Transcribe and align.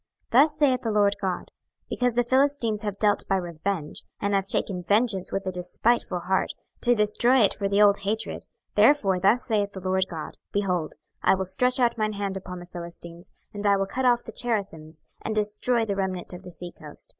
26:025:015 0.31 0.31
Thus 0.31 0.57
saith 0.57 0.81
the 0.81 0.91
Lord 0.91 1.15
GOD; 1.21 1.51
Because 1.87 2.15
the 2.15 2.23
Philistines 2.23 2.81
have 2.81 2.97
dealt 2.97 3.27
by 3.27 3.35
revenge, 3.35 4.01
and 4.19 4.33
have 4.33 4.47
taken 4.47 4.81
vengeance 4.81 5.31
with 5.31 5.45
a 5.45 5.51
despiteful 5.51 6.21
heart, 6.21 6.53
to 6.81 6.95
destroy 6.95 7.41
it 7.41 7.53
for 7.53 7.69
the 7.69 7.83
old 7.83 7.99
hatred; 7.99 8.45
26:025:016 8.75 8.75
Therefore 8.75 9.19
thus 9.19 9.45
saith 9.45 9.71
the 9.73 9.79
Lord 9.79 10.05
GOD; 10.09 10.37
Behold, 10.51 10.95
I 11.21 11.35
will 11.35 11.45
stretch 11.45 11.79
out 11.79 11.99
mine 11.99 12.13
hand 12.13 12.35
upon 12.35 12.57
the 12.57 12.65
Philistines, 12.65 13.29
and 13.53 13.67
I 13.67 13.77
will 13.77 13.85
cut 13.85 14.05
off 14.05 14.23
the 14.23 14.31
Cherethims, 14.31 15.03
and 15.21 15.35
destroy 15.35 15.85
the 15.85 15.95
remnant 15.95 16.33
of 16.33 16.41
the 16.41 16.49
sea 16.51 16.71
coast. 16.71 17.09